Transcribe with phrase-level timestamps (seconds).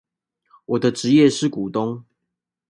[0.65, 2.05] 我的職業是股東